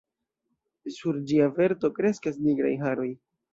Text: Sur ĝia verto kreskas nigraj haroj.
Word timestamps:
Sur 0.95 1.19
ĝia 1.33 1.51
verto 1.59 1.93
kreskas 2.01 2.43
nigraj 2.49 2.75
haroj. 2.83 3.09